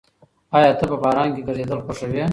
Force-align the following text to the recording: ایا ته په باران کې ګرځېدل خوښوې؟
ایا 0.55 0.71
ته 0.79 0.85
په 0.91 0.95
باران 1.03 1.27
کې 1.35 1.41
ګرځېدل 1.47 1.79
خوښوې؟ 1.85 2.23